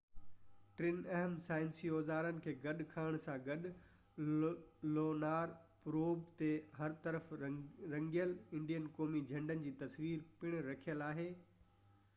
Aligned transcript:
ٽن 0.77 1.01
اهم 1.17 1.33
سائنسي 1.47 1.91
اوزارن 1.97 2.39
کي 2.45 2.53
گڏ 2.63 2.81
کڻڻ 2.93 3.17
سان 3.25 3.43
گڏ 3.49 3.67
لونار 4.97 5.53
پروب 5.85 6.25
تي 6.41 6.51
هر 6.81 6.99
طرف 7.07 7.31
رنگيل 7.45 8.35
انڊين 8.59 8.93
قومي 9.01 9.25
جهنڊي 9.33 9.59
جي 9.71 9.77
تصوير 9.87 10.27
پڻ 10.43 10.61
رکيل 10.73 11.09
آهي 11.15 11.33